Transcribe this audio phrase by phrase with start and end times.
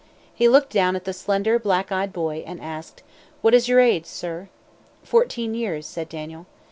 [0.33, 3.03] He looked down at the slender, black eyed boy and asked:
[3.41, 4.49] "What is your age, sir?"
[5.03, 6.47] "Fourteen years," said Daniel.